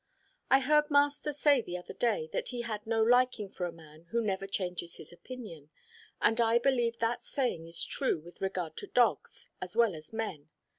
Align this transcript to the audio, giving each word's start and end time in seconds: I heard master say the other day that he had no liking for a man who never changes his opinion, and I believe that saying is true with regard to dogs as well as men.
I 0.49 0.61
heard 0.61 0.89
master 0.89 1.31
say 1.31 1.61
the 1.61 1.77
other 1.77 1.93
day 1.93 2.27
that 2.33 2.49
he 2.49 2.61
had 2.63 2.87
no 2.87 3.03
liking 3.03 3.49
for 3.51 3.67
a 3.67 3.71
man 3.71 4.05
who 4.05 4.19
never 4.19 4.47
changes 4.47 4.95
his 4.95 5.13
opinion, 5.13 5.69
and 6.19 6.41
I 6.41 6.57
believe 6.57 6.97
that 6.97 7.23
saying 7.23 7.67
is 7.67 7.85
true 7.85 8.17
with 8.19 8.41
regard 8.41 8.75
to 8.77 8.87
dogs 8.87 9.49
as 9.61 9.75
well 9.75 9.93
as 9.93 10.11
men. 10.11 10.49